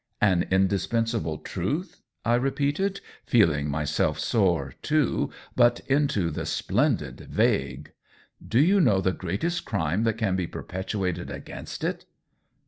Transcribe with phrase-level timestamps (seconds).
[0.19, 7.91] "An indispensable truth?" I repeated, feeling myself soar, too, but into the splen did vague."
[8.55, 12.05] Do you know the greatest crime that can be perpetrated against it